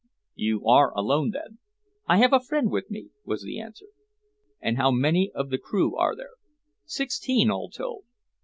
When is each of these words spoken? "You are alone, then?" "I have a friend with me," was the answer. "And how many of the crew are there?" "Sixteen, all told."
"You 0.33 0.65
are 0.65 0.91
alone, 0.95 1.29
then?" 1.29 1.59
"I 2.07 2.17
have 2.17 2.33
a 2.33 2.39
friend 2.39 2.71
with 2.71 2.89
me," 2.89 3.09
was 3.23 3.43
the 3.43 3.59
answer. 3.59 3.85
"And 4.59 4.77
how 4.77 4.89
many 4.89 5.31
of 5.35 5.51
the 5.51 5.59
crew 5.59 5.95
are 5.95 6.15
there?" 6.15 6.37
"Sixteen, 6.85 7.51
all 7.51 7.69
told." 7.69 8.03